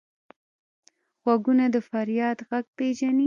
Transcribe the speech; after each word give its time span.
غوږونه 1.21 1.65
د 1.73 1.77
فریاد 1.89 2.37
غږ 2.49 2.65
پېژني 2.77 3.19